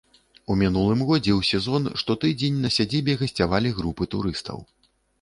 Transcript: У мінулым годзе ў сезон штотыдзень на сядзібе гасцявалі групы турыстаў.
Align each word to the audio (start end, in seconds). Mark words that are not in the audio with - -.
У 0.53 0.55
мінулым 0.61 1.03
годзе 1.09 1.31
ў 1.35 1.41
сезон 1.51 1.85
штотыдзень 2.03 2.59
на 2.65 2.75
сядзібе 2.79 3.19
гасцявалі 3.23 3.79
групы 3.81 4.13
турыстаў. 4.17 4.57